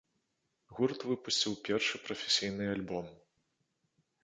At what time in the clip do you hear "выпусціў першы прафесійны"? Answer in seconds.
1.09-2.65